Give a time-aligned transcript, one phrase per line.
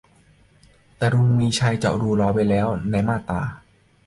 [0.97, 3.41] แต่ลุง มีชัย เจาะรูรอไว้แล้วในมาตรา